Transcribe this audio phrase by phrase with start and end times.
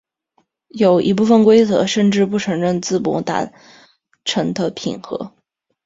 [0.73, 3.51] 有一部分规则甚至不承认自摸达
[4.25, 5.31] 成的平和。